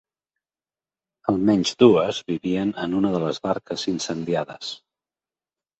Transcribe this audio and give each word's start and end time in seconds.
Almenys 1.33 1.73
dues 1.85 2.23
vivien 2.33 2.73
en 2.87 2.97
una 3.03 3.15
de 3.19 3.23
les 3.27 3.45
barques 3.47 3.89
incendiades. 3.97 4.75